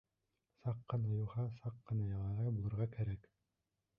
[0.61, 3.29] Саҡ ҡына юха, саҡ ҡына ялағай булырға кәрәк.